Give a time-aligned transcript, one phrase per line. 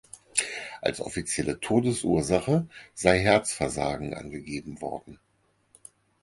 [0.81, 2.65] Als offizielle Todesursache
[2.95, 5.19] sei Herzversagen angegeben worden.